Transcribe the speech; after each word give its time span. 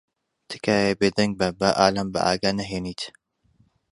تکایە 0.49 0.97
بێدەنگ 0.99 1.33
بە 1.39 1.47
با 1.59 1.69
ئالان 1.79 2.07
بە 2.13 2.19
ئاگا 2.27 2.51
نەھێنیت. 2.59 3.01